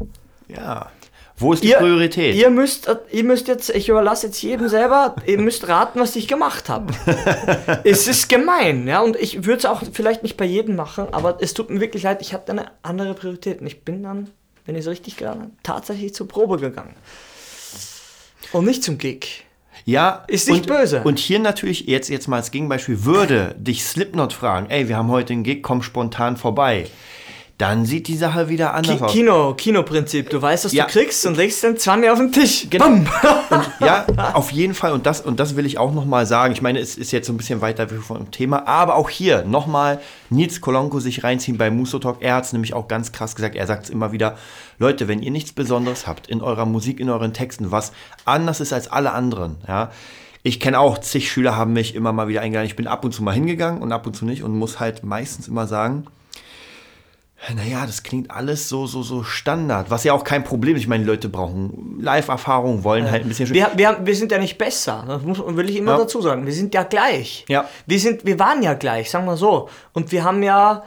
[0.49, 0.91] Ja.
[1.37, 2.35] Wo ist die Priorität?
[2.37, 6.27] Ihr müsst, ihr müsst jetzt, ich überlasse jetzt jedem selber, ihr müsst raten, was ich
[6.27, 6.93] gemacht habe.
[7.85, 11.39] es ist gemein, ja, und ich würde es auch vielleicht nicht bei jedem machen, aber
[11.41, 14.31] es tut mir wirklich leid, ich hatte eine andere Priorität und ich bin dann,
[14.65, 16.95] wenn ich es richtig gerade tatsächlich zur Probe gegangen.
[18.53, 19.47] Und nicht zum Gig.
[19.85, 21.03] Ja, Ist nicht und, böse.
[21.03, 25.09] Und hier natürlich, jetzt, jetzt mal als Gegenbeispiel, würde dich Slipknot fragen, ey, wir haben
[25.09, 26.87] heute einen Gig, komm spontan vorbei.
[27.61, 29.13] Dann sieht die Sache wieder Ki anders aus.
[29.13, 30.87] Kino, Kinoprinzip, du weißt, was Ja.
[30.87, 32.67] du kriegst und legst dann 20 auf den Tisch.
[32.71, 32.87] Genau.
[32.87, 33.07] Bumm.
[33.81, 34.93] Ja, auf jeden Fall.
[34.93, 36.53] Und das, und das will ich auch nochmal sagen.
[36.53, 38.67] Ich meine, es ist jetzt so ein bisschen weiter vom Thema.
[38.67, 42.19] Aber auch hier nochmal Nils Kolonko sich reinziehen bei Muso Talk.
[42.21, 43.57] Er hat es nämlich auch ganz krass gesagt.
[43.57, 44.37] Er sagt es immer wieder.
[44.79, 47.93] Leute, wenn ihr nichts Besonderes habt in eurer Musik, in euren Texten, was
[48.25, 49.91] anders ist als alle anderen, ja.
[50.43, 52.67] Ich kenne auch zig Schüler haben mich immer mal wieder eingeladen.
[52.67, 55.05] Ich bin ab und zu mal hingegangen und ab und zu nicht und muss halt
[55.05, 56.07] meistens immer sagen,
[57.55, 60.83] naja, das klingt alles so, so, so Standard, was ja auch kein Problem ist.
[60.83, 64.39] Ich meine, die Leute brauchen Live-Erfahrung, wollen halt ein bisschen Wir, wir, wir sind ja
[64.39, 65.99] nicht besser, das muss, will ich immer Ja.
[65.99, 66.45] dazu sagen.
[66.45, 67.47] Wir sind ja gleich.
[67.49, 67.69] Ja.
[67.87, 69.69] Wir, sind, wir waren ja gleich, sagen wir so.
[69.95, 70.83] Und wir haben ja.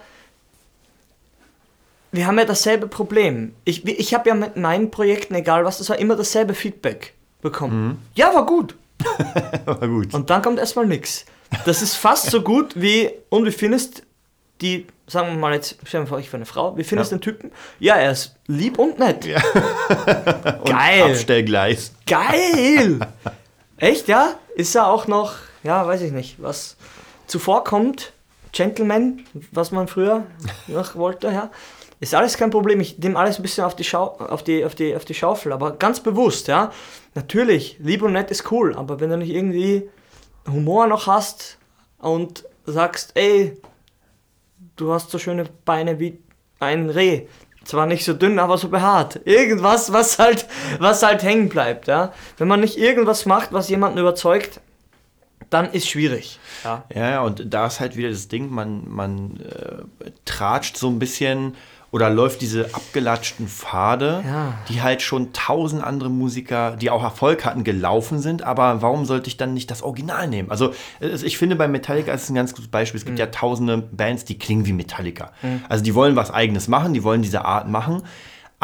[2.12, 3.56] Wir haben ja dasselbe Problem.
[3.66, 7.98] Ich, ich habe ja mit meinen Projekten, egal was das war, immer dasselbe Feedback bekommen.
[8.13, 8.76] Ja, war gut.
[9.66, 10.13] Aber gut.
[10.13, 11.26] Und dann kommt erstmal nichts.
[11.66, 14.04] Das ist fast so gut wie, und wie findest
[14.62, 17.18] die, sagen wir mal jetzt, stellen wir vor, ich für eine Frau, wie findest du
[17.18, 17.52] den Typen?
[17.80, 19.26] Ja, er ist lieb und nett.
[20.66, 21.04] Geil.
[21.04, 21.94] Abstellgleis.
[22.08, 23.00] Geil!
[23.78, 24.36] Echt, ja?
[24.56, 26.78] Ist er auch noch, ja, weiß ich nicht, was
[27.28, 28.13] zuvorkommt?
[28.52, 30.26] Gentleman, was man früher
[30.68, 31.50] noch wollte, ja?
[32.00, 32.82] Ist alles kein Problem.
[32.82, 35.52] Ich nehme alles ein bisschen auf die, Schau auf, die, auf, die, auf die Schaufel,
[35.54, 36.72] aber ganz bewusst, ja.
[37.16, 39.89] Natürlich, lieb und nett ist cool, aber wenn du nicht irgendwie
[40.48, 41.58] Humor noch hast
[42.00, 43.58] und sagst, ey,
[44.76, 46.20] du hast so schöne Beine wie
[46.60, 47.28] ein Reh.
[47.64, 49.22] Zwar nicht so dünn, aber so behaart.
[49.26, 50.48] Irgendwas, was halt,
[50.80, 52.12] was halt hängen bleibt, ja.
[52.38, 54.60] Wenn man nicht irgendwas macht, was jemanden überzeugt,
[55.50, 56.40] dann ist schwierig.
[56.64, 61.00] Ja, ja, und da ist halt wieder das Ding, man, man äh, tratscht so ein
[61.00, 61.56] bisschen
[61.93, 64.53] oder läuft diese abgelatschten Pfade, Ja.
[64.67, 68.41] die halt schon tausend andere Musiker, die auch Erfolg hatten, gelaufen sind.
[68.43, 70.49] Aber warum sollte ich dann nicht das Original nehmen?
[70.49, 72.97] Also ich finde bei Metallica ist es ein ganz gutes Beispiel.
[72.99, 75.32] Es gibt ja tausende Bands, die klingen wie Metallica.
[75.69, 78.01] Also die wollen was Eigenes machen, die wollen diese Art machen.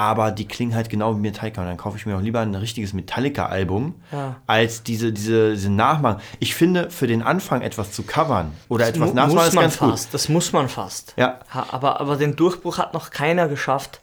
[0.02, 1.60] Aber die klingen halt genau wie Metallica.
[1.60, 4.38] Und dann kaufe ich mir auch lieber ein richtiges Metallica-Album, Ja.
[4.48, 6.22] als diese, diese, diese Nachmachen.
[6.40, 9.78] Ich finde, für den Anfang etwas zu covern oder etwas Mu- nachzumachen muss ist ganz
[9.78, 9.90] gut.
[9.90, 10.14] fast.
[10.14, 11.14] Das muss man fast.
[11.18, 11.40] Ja.
[11.52, 14.00] Aber, aber den Durchbruch hat noch keiner geschafft.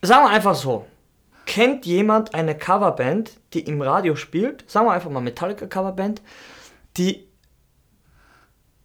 [0.00, 0.86] Sagen wir einfach so.
[1.44, 4.64] Kennt jemand eine Coverband, die im Radio spielt?
[4.70, 6.22] Sagen wir einfach mal Metallica Coverband,
[6.96, 7.28] die,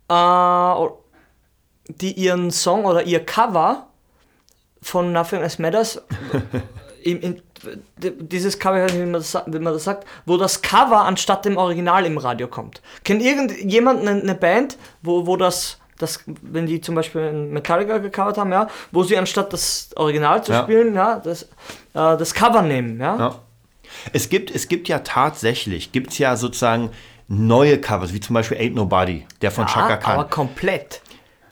[0.10, 0.88] äh,
[1.88, 3.87] die ihren Song oder ihr Cover
[4.82, 6.02] von Nothing Else Matters
[7.04, 7.22] im,
[8.02, 11.58] d- dieses Cover, wie man, das, wie man das sagt, wo das Cover anstatt dem
[11.58, 12.82] Original im Radio kommt.
[13.04, 18.38] Kennt irgendjemand eine, eine Band, wo, wo das, das, wenn die zum Beispiel Metallica gecovert
[18.38, 20.64] haben, ja, wo sie anstatt das Original zu Ja.
[20.64, 21.48] spielen, ja, das, äh,
[21.94, 23.18] das Cover nehmen, ja?
[23.18, 23.36] Ja.
[24.14, 26.92] Es gibt, es gibt ja tatsächlich, gibt es ja sozusagen
[27.30, 30.30] neue Covers, wie zum Beispiel Ain't Nobody, der von Chaka Ja, aber Khan.
[30.30, 31.02] komplett.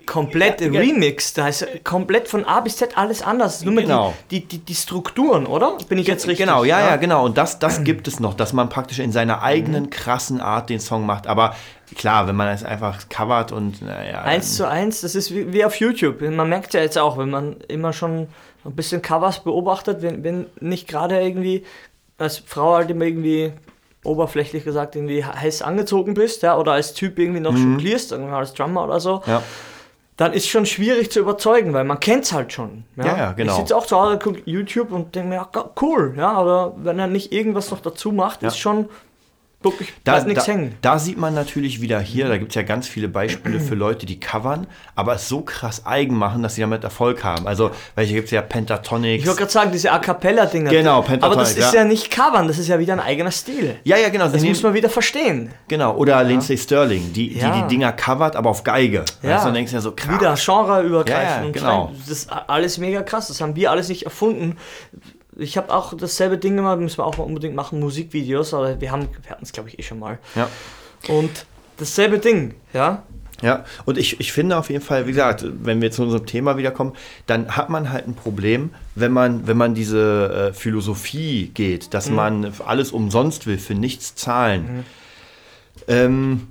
[0.05, 0.79] Komplett Ja, ja.
[0.79, 3.63] Remix, da ist komplett von A bis Z alles anders.
[3.63, 4.13] Nur mit Genau.
[4.31, 5.77] die, die, die, Strukturen, oder?
[5.89, 6.45] Bin ich jetzt richtig?
[6.45, 7.25] Genau, ja, ja, genau.
[7.25, 10.79] Und das, das gibt es noch, dass man praktisch in seiner eigenen krassen Art den
[10.79, 11.27] Song macht.
[11.27, 11.55] Aber
[11.95, 14.21] klar, wenn man es einfach covert und naja.
[14.21, 16.21] Eins zu eins, das ist wie, wie auf YouTube.
[16.21, 18.27] Man merkt ja jetzt auch, wenn man immer schon
[18.65, 21.63] ein bisschen Covers beobachtet, wenn, wenn nicht gerade irgendwie
[22.17, 23.51] als Frau halt immer irgendwie
[24.03, 28.53] oberflächlich gesagt irgendwie heiß angezogen bist, ja, oder als Typ irgendwie noch jonglierst, irgendwie als
[28.53, 29.41] Drummer oder so, ja.
[30.17, 32.86] Dann ist schon schwierig zu überzeugen, weil man kennt es halt schon.
[32.95, 33.51] Ja, ja, genau.
[33.54, 35.49] Ich sitze auch zu Hause, gucke YouTube und denke mir, ja,
[35.82, 38.47] cool, ja, aber wenn er nicht irgendwas noch dazu macht, Ja.
[38.47, 38.88] ist schon
[39.65, 40.75] wirklich Da, bleibt nichts da, hängen.
[40.82, 44.06] da sieht man natürlich wieder hier, da gibt es ja ganz viele Beispiele für Leute,
[44.06, 47.47] die covern, aber es so krass eigen machen, dass sie damit Erfolg haben.
[47.47, 49.23] Also, welche gibt es ja Pentatonics.
[49.23, 50.69] Ich wollte gerade sagen, diese A Cappella-Dinger.
[50.71, 51.82] Genau, Aber das ist ja.
[51.82, 51.86] ja.
[51.86, 53.75] nicht Covern, das ist ja wieder ein eigener Stil.
[53.84, 54.30] ja, ja, genau.
[54.30, 55.51] Das muss man wieder verstehen.
[55.67, 57.62] Genau, oder Lindsay Sterling, die, die Ja.
[57.62, 59.04] die Dinger covert, aber auf Geige.
[59.21, 59.39] Ja.
[59.39, 60.15] Du, dann denkst du ja so, krass.
[60.15, 61.56] Wieder genreübergreifend.
[61.56, 61.91] Ja, ja, genau.
[61.99, 63.28] Das ist alles mega krass.
[63.28, 64.58] Das haben wir alles nicht erfunden.
[65.38, 68.91] Ich habe auch dasselbe Ding gemacht, müssen wir auch mal unbedingt machen, Musikvideos, aber wir
[68.91, 70.19] haben, wir hatten es glaube ich eh schon mal.
[70.36, 70.50] Ja.
[71.10, 71.45] Und
[71.78, 73.04] dasselbe Ding, ja.
[73.41, 76.58] Ja, und ich, ich finde auf jeden Fall, wie gesagt, wenn wir zu unserem Thema
[76.58, 76.93] wiederkommen,
[77.28, 82.10] dann hat man halt ein Problem, wenn man, wenn man diese äh, Philosophie geht, dass
[82.10, 84.86] man alles umsonst will, für nichts zahlen.
[85.89, 86.48] Ähm,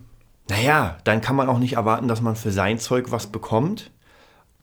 [0.51, 3.91] naja, dann kann man auch nicht erwarten, dass man für sein Zeug was bekommt.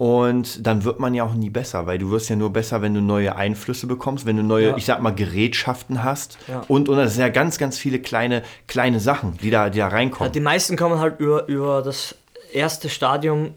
[0.02, 2.96] Und dann wird man ja auch nie besser, weil du wirst ja nur besser, wenn
[2.96, 4.76] du neue Einflüsse bekommst, wenn du neue, Ja.
[4.76, 6.40] ich sag mal, Gerätschaften hast.
[6.48, 6.64] Ja.
[6.68, 9.90] Und, und das sind ja ganz, ganz viele kleine, kleine Sachen, die da, die da
[9.90, 10.34] reinkommen.
[10.34, 12.16] Die meisten kommen halt über, über das
[12.52, 13.54] erste Stadium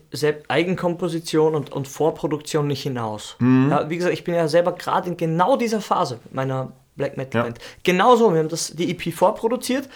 [0.49, 3.37] Eigenkomposition und, und Vorproduktion nicht hinaus.
[3.39, 3.71] Mhm.
[3.71, 7.43] Ja, wie gesagt, ich bin ja selber gerade in genau dieser Phase meiner Black Metal.
[7.45, 7.59] Band.
[7.85, 9.89] Genauso, wir haben das, die EP vorproduziert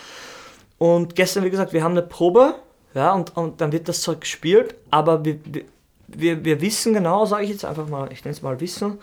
[0.79, 2.55] und gestern, wie gesagt, wir haben eine Probe,
[2.95, 5.65] ja, und, und dann wird das Zeug gespielt, aber wir, wir,
[6.09, 8.99] wir, wir wissen genau, sage ich jetzt einfach mal, ich nenne es mal Wissen,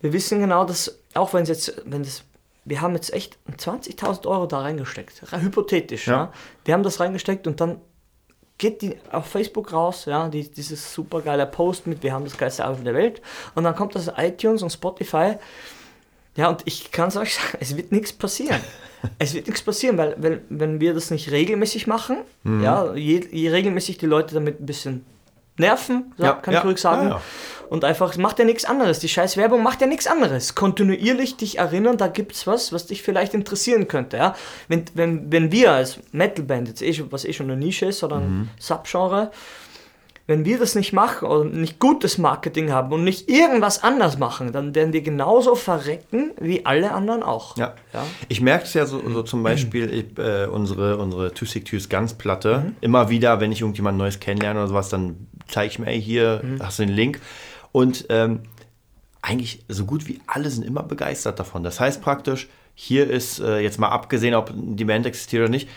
[0.00, 2.22] wir wissen genau, dass, auch wenn es jetzt, wenn das,
[2.64, 6.12] wir haben jetzt echt 20.000 Euro da reingesteckt, re- hypothetisch, Ja.
[6.14, 6.32] ja.
[6.64, 7.80] Wir haben das reingesteckt und dann
[8.58, 12.36] geht die auf Facebook raus, ja, die, dieses super geile Post mit, wir haben das
[12.36, 13.22] geilste Album der Welt
[13.54, 15.34] und dann kommt das iTunes und Spotify
[16.36, 18.60] ja, und ich kann es euch sagen, es wird nichts passieren.
[19.18, 22.62] es wird nichts passieren, weil, weil wenn wir das nicht regelmäßig machen, Mhm.
[22.62, 25.04] ja, je, je regelmäßig die Leute damit ein bisschen
[25.58, 27.08] nerven, Ja, kann ja, ich ruhig sagen.
[27.08, 27.20] ja.
[27.68, 28.98] Und einfach, macht ja nichts anderes.
[28.98, 30.54] Die scheiß Werbung macht ja nichts anderes.
[30.54, 34.16] Kontinuierlich dich erinnern, da gibt's was, was dich vielleicht interessieren könnte.
[34.16, 34.34] Ja?
[34.68, 38.16] Wenn, wenn, wenn wir als Metalband, jetzt eh was eh schon eine Nische ist oder
[38.16, 38.48] ein Mhm.
[38.58, 39.30] Subgenre,
[40.28, 44.52] wenn wir das nicht machen oder nicht gutes Marketing haben und nicht irgendwas anders machen,
[44.52, 47.56] dann werden wir genauso verrecken wie alle anderen auch.
[47.56, 47.74] Ja.
[47.94, 48.04] Ja.
[48.28, 52.14] Ich merke es ja so, so zum Beispiel ich, äh, unsere, unsere Tüssig Tüs Ganz
[52.14, 52.72] Platte.
[52.82, 56.42] Immer wieder, wenn ich irgendjemand Neues kennenlerne oder sowas, dann zeige ich mir, ey, hier
[56.44, 56.62] Mhm.
[56.62, 57.20] hast du den Link.
[57.72, 58.40] Und ähm,
[59.22, 61.62] eigentlich so gut wie alle sind immer begeistert davon.
[61.62, 65.68] Das heißt praktisch, hier ist äh, jetzt mal abgesehen, ob die Band existiert oder nicht,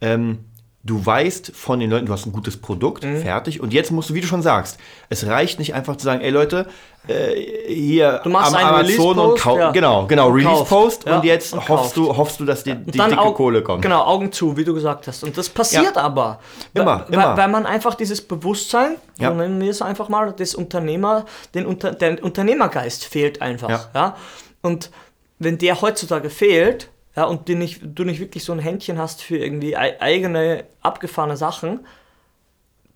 [0.00, 0.40] ähm,
[0.86, 3.22] du weißt von den Leuten, du hast ein gutes Produkt, Mhm.
[3.22, 3.60] fertig.
[3.60, 6.30] Und jetzt musst du, wie du schon sagst, es reicht nicht einfach zu sagen, ey
[6.30, 6.66] Leute,
[7.08, 7.34] äh,
[7.72, 9.70] hier Du machst einen Amazon und Release-Post, kau ja.
[9.72, 10.68] genau, genau, Und Release kauft.
[10.70, 11.96] Post Ja, und jetzt und hoffst kauft.
[11.96, 13.82] du, hoffst du, dass die, die dicke Au- Kohle kommt.
[13.82, 15.24] Genau, Augen zu, wie du gesagt hast.
[15.24, 16.02] Und das passiert Ja.
[16.02, 16.40] aber.
[16.74, 17.36] Immer, weil, immer.
[17.36, 19.30] Weil man einfach dieses Bewusstsein, Ja.
[19.30, 23.88] nennen wir es einfach mal, des Unternehmer, den Unter, der Unternehmergeist fehlt einfach.
[23.94, 24.16] Ja.
[24.62, 24.90] Und
[25.38, 29.22] wenn der heutzutage fehlt, ja, und du nicht, du nicht wirklich so ein Händchen hast
[29.22, 31.80] für irgendwie ei- eigene abgefahrene Sachen,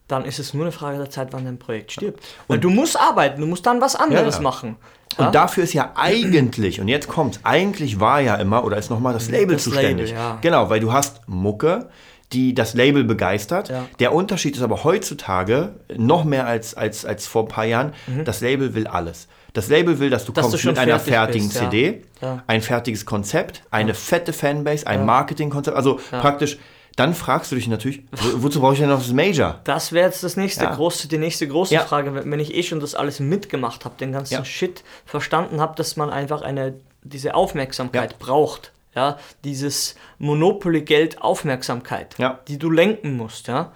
[0.08, 2.24] dann ist es nur eine Frage der Zeit, wann dein Projekt stirbt.
[2.48, 4.42] Weil du musst arbeiten, du musst dann was anderes Ja.
[4.42, 4.76] machen.
[5.18, 5.30] Und Ja?
[5.30, 9.28] dafür ist ja eigentlich, und jetzt kommt's, eigentlich war ja immer, oder ist nochmal das
[9.28, 10.10] Label Das zuständig.
[10.10, 10.38] Label, ja.
[10.40, 11.90] Genau, weil du hast Mucke,
[12.32, 13.68] die das Label begeistert.
[13.70, 13.86] Ja.
[14.00, 17.92] Der Unterschied ist aber heutzutage, noch mehr als, als, als vor ein paar Jahren,
[18.24, 19.28] das Label will alles.
[19.54, 20.34] Das Label will, dass du Mhm.
[20.34, 21.58] Dass kommst du mit einer fertig fertigen bist.
[21.58, 22.42] CD, Ja.
[22.46, 25.74] ein fertiges Konzept, eine fette Fanbase, ein Marketingkonzept.
[25.76, 26.58] Also praktisch,
[26.96, 29.60] dann fragst du dich natürlich, wo, wozu brauche ich denn noch das Major?
[29.64, 30.74] Das wäre jetzt das nächste Ja.
[30.74, 31.80] große, die nächste große Ja.
[31.84, 34.44] Frage, wenn ich eh schon das alles mitgemacht habe, den ganzen Ja.
[34.44, 42.16] Shit verstanden habe, dass man einfach eine diese Aufmerksamkeit braucht, ja, dieses Monopoly Geld Aufmerksamkeit,
[42.18, 42.40] Ja.
[42.48, 43.70] die du lenken musst, ja.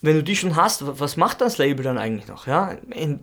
[0.00, 2.76] Wenn du die schon hast, wa- was macht das Label dann eigentlich noch, ja?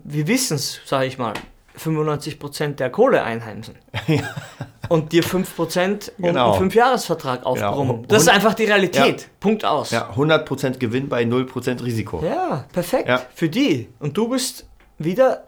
[0.04, 1.32] Wir wissen es, sage ich mal,
[1.76, 3.74] 95% der Kohle einheimsen.
[4.88, 6.50] Und dir 5% und Genau.
[6.50, 7.96] einen Fünfjahresvertrag aufbrummen.
[8.02, 8.06] Genau.
[8.08, 9.28] Das ist Und- einfach die Realität.
[9.40, 9.90] Punkt aus.
[9.90, 12.22] Ja, 100% Gewinn bei 0% Risiko.
[12.22, 13.08] Ja, perfekt.
[13.08, 13.22] Ja.
[13.34, 13.88] Für die.
[14.00, 14.66] Und du bist
[14.98, 15.44] wieder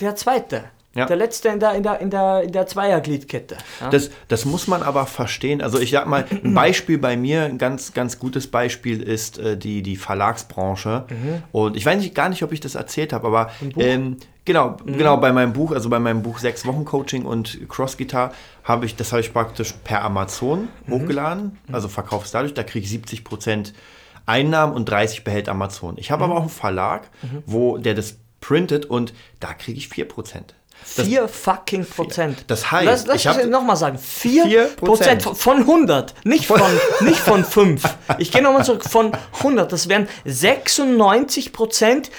[0.00, 0.64] der Zweite.
[0.94, 1.06] Ja.
[1.06, 3.56] Der Letzte in der, in der, in der, in der Zweiergliedkette.
[3.80, 3.90] Ja?
[3.90, 5.60] Das, das muss man aber verstehen.
[5.60, 9.56] Also ich sag mal, ein Beispiel bei mir, ein ganz, ganz gutes Beispiel ist äh,
[9.56, 11.04] die, die Verlagsbranche.
[11.52, 15.18] Und ich weiß nicht, gar nicht, ob ich das erzählt habe, aber ähm, genau, genau
[15.18, 18.32] bei meinem Buch, also bei meinem Buch Sechs Wochen Coaching und Cross Guitar
[18.64, 22.90] habe ich, das habe ich praktisch per Amazon hochgeladen, also verkaufst dadurch, da kriege ich
[22.90, 23.74] 70 Prozent
[24.26, 25.96] Einnahmen und 30% behält Amazon.
[25.96, 27.08] Ich habe aber auch einen Verlag,
[27.46, 30.54] wo der das printet und da kriege ich 4 Prozent.
[30.84, 32.44] Vier fucking Prozent.
[32.48, 36.60] Das heißt, lass, lass ich ich nochmal sagen, vier, Vier Prozent von 100, nicht von,
[37.02, 37.82] nicht von 5.
[38.18, 42.10] Ich gehe nochmal zurück, von 100, das wären 96 Prozent,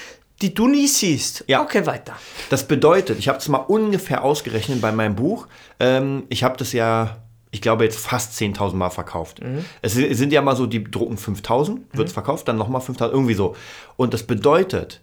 [0.42, 1.44] die du nie siehst.
[1.48, 1.62] Ja.
[1.62, 2.14] Okay, weiter.
[2.50, 5.48] Das bedeutet, ich habe es mal ungefähr ausgerechnet bei meinem Buch.
[5.80, 7.18] Ähm, ich habe das ja,
[7.52, 9.40] ich glaube, jetzt fast 10.000 Mal verkauft.
[9.82, 13.10] Es si- sind ja mal so, die drucken 5.000, wird es verkauft, dann nochmal 5.000,
[13.12, 13.56] irgendwie so.
[13.98, 15.02] Und das bedeutet,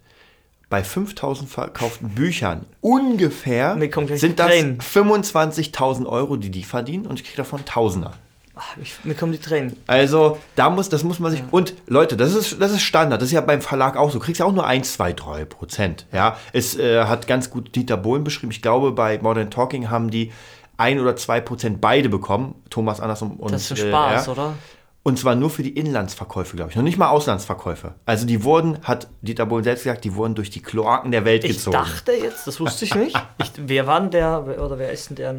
[0.68, 3.78] bei 5.000 verkauften Büchern ungefähr
[4.14, 4.80] sind das Tränen.
[4.80, 8.14] 25.000 Euro, die die verdienen und ich kriege davon Tausender.
[8.80, 9.76] Ich, mir kommen die Tränen.
[9.86, 11.42] Also, da muss, das muss man sich.
[11.50, 13.20] Und Leute, das ist, das ist Standard.
[13.20, 14.18] Das ist ja beim Verlag auch so.
[14.18, 16.06] Du kriegst ja auch nur 1, 2, 3 Prozent.
[16.10, 18.50] Ja, es äh, hat ganz gut Dieter Bohlen beschrieben.
[18.50, 20.32] Ich glaube, bei Modern Talking haben die
[20.78, 22.54] 1 oder 2 Prozent beide bekommen.
[22.70, 23.52] Thomas Andersson und.
[23.52, 24.32] Das ist ein äh, Spaß, er.
[24.32, 24.54] oder?
[25.06, 26.76] Und zwar nur für die Inlandsverkäufe, glaube ich.
[26.76, 27.94] Noch nicht mal Auslandsverkäufe.
[28.06, 31.44] Also, die wurden, hat Dieter Bohlen selbst gesagt, die wurden durch die Kloaken der Welt
[31.44, 31.76] Ich gezogen.
[31.76, 33.16] dachte jetzt, das wusste ich nicht.
[33.40, 35.32] Ich, wer war denn der, oder wer ist denn der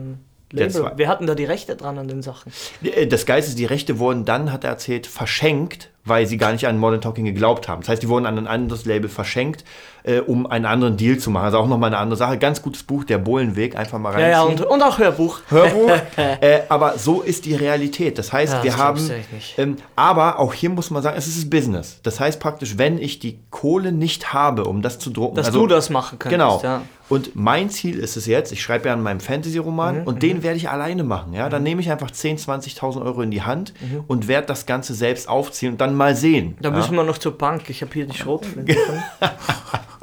[0.53, 0.93] Der Label?
[0.95, 2.53] Wer hat denn da die Rechte dran an den Sachen?
[2.81, 6.53] Äh, Das Geiste ist, die Rechte wurden dann, hat er erzählt, verschenkt, weil sie gar
[6.53, 7.81] nicht an Modern Talking geglaubt haben.
[7.81, 9.65] Das heißt, die wurden an ein anderes Label verschenkt,
[10.07, 11.45] äh, um einen anderen Deal zu machen.
[11.45, 12.37] Also auch nochmal eine andere Sache.
[12.37, 14.57] Ganz gutes Buch, Der Bohlenweg, einfach mal Ja, reinziehen.
[14.59, 15.39] ja, und, und auch Hörbuch.
[15.49, 15.91] Hörbuch.
[16.41, 18.17] äh, aber so ist die Realität.
[18.17, 19.11] Das heißt, Ja, wir das haben.
[19.57, 21.99] Ähm, aber auch hier muss man sagen, es ist Business.
[22.03, 25.35] Das heißt praktisch, wenn ich die Kohle nicht habe, um das zu drucken.
[25.35, 26.39] Dass also, du das machen könntest.
[26.41, 26.61] Genau.
[26.63, 26.81] Ja.
[27.09, 30.43] Und mein Ziel ist es jetzt, ich schreibe ja an meinem Fantasy-Roman Mhm, und den
[30.43, 31.31] werde ich alleine machen.
[31.33, 31.47] Ja?
[31.47, 32.45] Dann nehme ich einfach 10.000,
[32.79, 34.03] 20.000 Euro in die Hand Mhm.
[34.07, 36.57] und werde das Ganze selbst aufziehen und dann mal sehen.
[36.61, 36.75] Da ja?
[36.75, 37.69] müssen wir noch zur Bank.
[37.69, 38.75] Ich habe hier die Schrotflinte.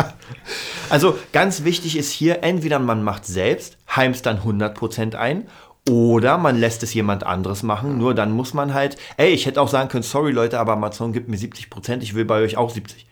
[0.95, 5.49] Also ganz wichtig ist hier, entweder man macht selbst, heimst dann 100% ein
[5.89, 7.99] oder man lässt es jemand anderes machen.
[7.99, 11.13] Nur dann muss man halt, ey, ich hätte auch sagen können, sorry Leute, aber Amazon
[11.13, 13.07] gibt mir 70%, ich will bei euch auch 70.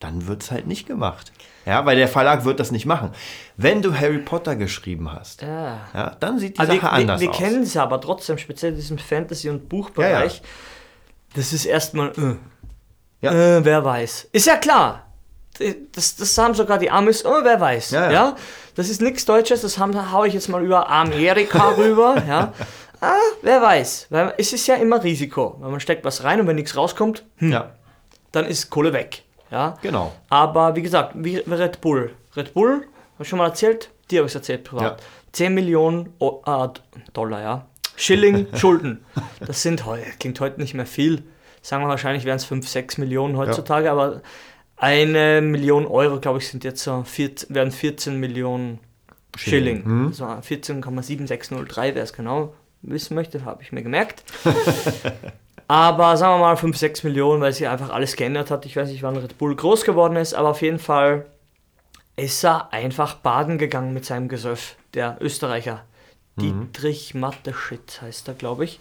[0.00, 1.32] Dann wird es halt nicht gemacht.
[1.66, 3.10] Ja, weil der Verlag wird das nicht machen.
[3.56, 5.80] Wenn du Harry Potter geschrieben hast, Ja.
[5.94, 7.38] ja, dann sieht die Also Sache wir, anders wir, wir aus.
[7.38, 10.42] kennen es ja aber trotzdem, speziell in diesem Fantasy- und Buchbereich.
[11.34, 12.36] Das ist erstmal, äh,
[13.22, 13.32] Ja.
[13.32, 14.28] äh, wer weiß.
[14.32, 15.06] Ist ja klar.
[15.92, 17.90] Das, das haben sogar die Amis, oh, wer weiß.
[17.92, 18.36] Ja, Ja, ja.
[18.74, 22.20] Das ist nichts Deutsches, das haben, hau ich jetzt mal über Amerika rüber.
[22.26, 22.52] Ja.
[23.00, 24.08] Ah, wer weiß.
[24.10, 25.56] Weil es ist ja immer Risiko.
[25.60, 27.70] Wenn man steckt was rein und wenn nichts rauskommt, hm, Ja,
[28.32, 29.22] dann ist Kohle weg.
[29.50, 29.76] Ja.
[29.82, 30.12] genau.
[30.28, 32.12] Aber wie gesagt, wie Red Bull.
[32.36, 35.00] Red Bull, habe ich schon mal erzählt, dir habe ich es erzählt privat.
[35.00, 35.06] Ja.
[35.32, 36.68] 10 Millionen o äh,
[37.12, 37.66] Dollar, ja.
[37.94, 39.04] Schilling, Schulden.
[39.38, 41.22] Das sind heute, klingt heute nicht mehr viel.
[41.62, 44.22] Sagen wir wahrscheinlich wären es 5, 6 Millionen heutzutage, aber
[44.84, 48.80] Eine Million Euro, glaube ich, sind jetzt so, 14, werden 14 Millionen
[49.34, 49.82] Schilling.
[49.82, 50.04] Schilling.
[50.04, 50.12] Mhm.
[50.12, 54.22] So 14,7603, wer es genau wissen möchte, habe ich mir gemerkt.
[55.68, 58.66] aber sagen wir mal 5, 6 Millionen, weil sich einfach alles geändert hat.
[58.66, 61.24] Ich weiß nicht, wann Red Bull groß geworden ist, aber auf jeden Fall
[62.16, 65.86] ist er einfach baden gegangen mit seinem Gesöff, der Österreicher.
[66.36, 68.80] Dietrich Matteschitz heißt er, glaube ich.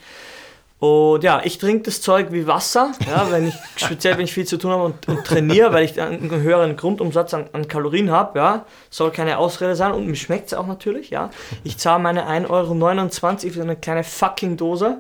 [0.84, 4.46] Und ja, ich trinke das Zeug wie Wasser, ja, wenn ich, speziell wenn ich viel
[4.46, 8.38] zu ttun habe und, und trainiere, weil ich einen höheren Grundumsatz an, an Kalorien habe,
[8.38, 11.30] ja, soll keine Ausrede sein und mir schmeckt es auch natürlich, ja.
[11.64, 14.98] Ich zahle meine 1,29 Euro für eine kleine fucking Dose.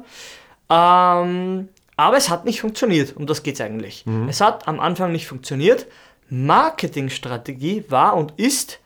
[0.69, 1.67] Ähm,
[1.97, 4.05] aber es hat nicht funktioniert, um das geht es eigentlich.
[4.29, 5.85] Es hat am Anfang nicht funktioniert.
[6.29, 8.79] Marketingstrategie war und ist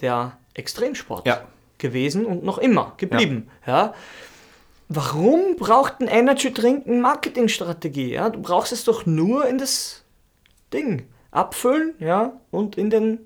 [0.00, 1.42] der Extremsport Ja.
[1.78, 3.48] gewesen und noch immer geblieben.
[3.64, 3.94] Ja.
[4.92, 8.12] Warum braucht ein Energy Drink eine Marketingstrategie?
[8.12, 8.28] Ja?
[8.28, 10.02] Du brauchst es doch nur in das
[10.72, 13.20] Ding abfüllen ja, und in den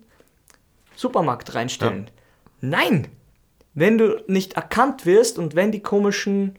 [0.94, 2.10] Supermarkt reinstellen.
[2.60, 3.08] Nein!
[3.72, 6.54] Wenn du nicht erkannt wirst und wenn die komischen,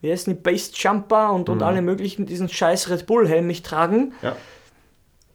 [0.00, 3.66] wie heißen die, Base Jumper und, und alle möglichen diesen scheiß Red Bull Helm nicht
[3.66, 4.34] tragen, Ja.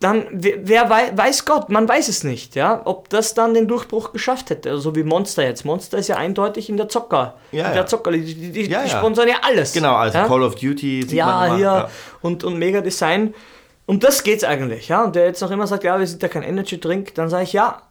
[0.04, 4.12] Dann wer, wei weiß Gott, man weiß es nicht, ja, ob das dann den Durchbruch
[4.12, 5.64] geschafft hätte, also so wie Monster jetzt.
[5.64, 7.74] Monster ist ja eindeutig in der Zocker, Ja, in ja.
[7.74, 9.72] der Zocker, die, die, die, Ja, die sponsern ja alles.
[9.72, 10.28] Genau, also ja?
[10.28, 11.90] Call of Duty sieht ja, man hier Ja.
[12.22, 13.34] Und, und Mega Design.
[13.86, 15.04] Um das geht's eigentlich, ja.
[15.04, 17.44] Und der jetzt noch immer sagt, ja, wir sind ja kein Energy Drink, dann sage
[17.44, 17.82] ich ja.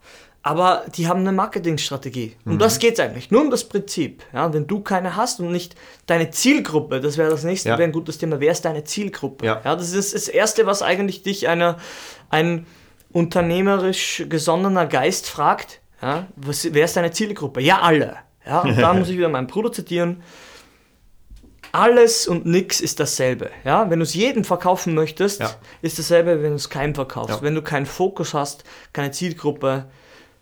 [0.45, 2.35] Aber die haben eine Marketingstrategie.
[2.45, 2.59] Um Mhm.
[2.59, 3.31] das geht's eigentlich.
[3.31, 4.25] Nur um das Prinzip.
[4.33, 5.77] Ja, wenn du keine hast und nicht
[6.07, 7.79] deine Zielgruppe, das wäre das nächste, Ja.
[7.79, 8.41] wäre ein gutes Thema.
[8.41, 9.47] Wer ist deine Zielgruppe?
[9.47, 9.61] Ja.
[9.63, 11.77] das ist das Erste, was eigentlich dich eine,
[12.31, 12.67] ein
[13.13, 15.81] unternehmerisch gesonnener Geist fragt.
[16.01, 17.61] Ja, was, wer ist deine Zielgruppe?
[17.61, 18.17] Ja, alle.
[18.45, 20.23] Ja, und da muss ich wieder meinen Bruder zitieren.
[21.71, 23.51] Alles und nix ist dasselbe.
[23.65, 23.89] Ja?
[23.89, 25.51] Wenn du es jedem verkaufen möchtest, Ja.
[25.81, 27.37] ist dasselbe, wenn du es keinem verkaufst.
[27.37, 27.43] Ja.
[27.43, 29.87] Wenn du keinen Fokus hast, keine Zielgruppe.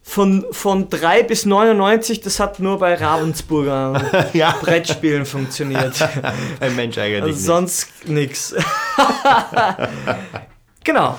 [0.02, 4.56] Von, von 3 bis 99, das hat nur bei Ravensburger Ja.
[4.60, 5.94] Brettspielen funktioniert.
[6.60, 7.44] Ein Mensch eigentlich Also nicht.
[7.44, 8.54] sonst nix.
[10.84, 11.16] genau.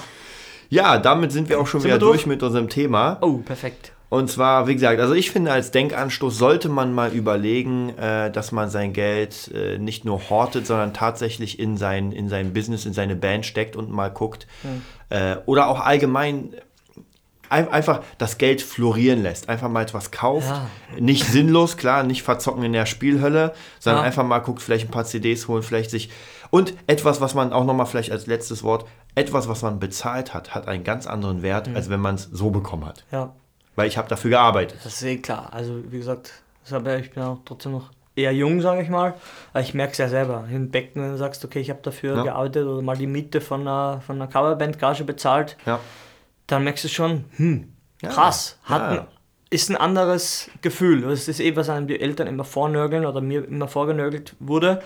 [0.69, 2.23] Ja, damit sind wir auch schon Sind wieder durch?
[2.23, 3.17] durch mit unserem Thema.
[3.21, 3.91] Oh, perfekt.
[4.09, 8.51] Und zwar, wie gesagt, also ich finde, als Denkanstoß sollte man mal überlegen, äh, dass
[8.51, 12.91] man sein Geld äh, nicht nur hortet, sondern tatsächlich in sein, in sein Business, in
[12.93, 14.47] seine Band steckt und mal guckt.
[15.09, 16.55] Äh, oder auch allgemein ein-
[17.51, 19.49] einfach das Geld florieren lässt.
[19.49, 20.49] Einfach mal etwas kauft.
[20.49, 20.67] Ja.
[20.99, 24.07] Nicht sinnlos, klar, nicht verzocken in der Spielhölle, sondern Ja.
[24.07, 26.09] einfach mal guckt, vielleicht ein paar CDs holen, vielleicht sich.
[26.49, 28.85] Und etwas, was man auch nochmal vielleicht als letztes Wort,
[29.15, 32.49] etwas, was man bezahlt hat, hat einen ganz anderen Wert, als wenn man es so
[32.49, 33.03] bekommen hat.
[33.11, 33.33] Ja.
[33.75, 34.77] Weil ich habe dafür gearbeitet.
[34.83, 35.49] Das ist eh klar.
[35.51, 36.31] Also, wie gesagt,
[36.65, 39.13] ich bin auch trotzdem noch eher jung, sage ich mal.
[39.53, 40.43] Aber ich merke es ja selber.
[40.51, 42.23] Im Becken, wenn du sagst, okay, ich habe dafür Ja.
[42.23, 45.79] gearbeitet oder mal die Miete von einer, von einer Coverband-Gage bezahlt, Ja.
[46.51, 48.09] Dann merkst du schon, hm, Ja.
[48.09, 49.01] krass, hat Ja.
[49.01, 49.07] ein,
[49.49, 51.01] ist ein anderes Gefühl.
[51.01, 54.81] Das ist eh, was einem die Eltern immer vornörgeln oder mir immer vorgenörgelt wurde.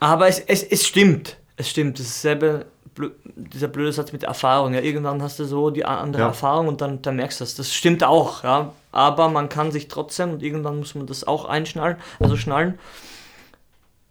[0.00, 1.38] Aber es, es, es stimmt.
[1.56, 1.98] Es stimmt.
[1.98, 2.66] Das ist dasselbe,
[2.96, 4.74] blö- dieser blöde Satz mit Erfahrung.
[4.74, 6.28] Ja, irgendwann hast du so die andere Ja.
[6.28, 7.56] Erfahrung und dann, dann merkst du das.
[7.56, 8.72] Das stimmt auch, ja.
[8.92, 12.78] Aber man kann sich trotzdem und irgendwann muss man das auch einschnallen, also schnallen.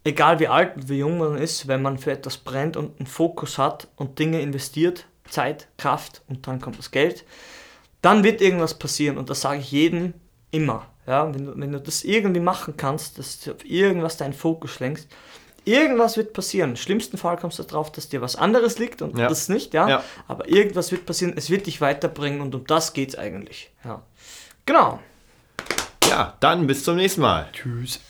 [0.04, 3.06] Egal wie alt und wie jung man ist, wenn man für etwas brennt und einen
[3.06, 7.24] Fokus hat und Dinge investiert, Zeit, Kraft und dann kommt das Geld,
[8.02, 10.14] dann wird irgendwas passieren und das sage ich jedem
[10.50, 10.86] immer.
[11.06, 14.78] Ja, wenn, du, wenn du das irgendwie machen kannst, dass du auf irgendwas deinen Fokus
[14.78, 15.08] lenkst,
[15.64, 16.70] irgendwas wird passieren.
[16.70, 19.28] Im schlimmsten Fall kommst du darauf, dass dir was anderes liegt und Ja.
[19.28, 19.88] das nicht, ja?
[19.88, 20.04] Ja.
[20.26, 23.70] Aber irgendwas wird passieren, es wird dich weiterbringen und um das geht es eigentlich.
[23.84, 24.02] Ja.
[24.66, 25.00] Genau.
[26.08, 27.48] Ja, dann bis zum nächsten Mal.
[27.52, 28.00] Tschüss.